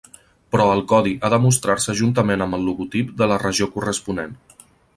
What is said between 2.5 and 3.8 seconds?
el logotip de la regió